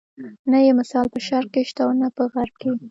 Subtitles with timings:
[0.51, 2.69] نه یې مثال په شرق کې شته او نه په غرب کې.